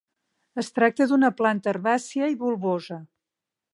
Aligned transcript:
Es 0.61 0.71
tracta 0.77 1.07
d'una 1.11 1.31
planta 1.41 1.71
herbàcia 1.73 2.31
i 2.33 2.39
bulbosa. 2.41 2.99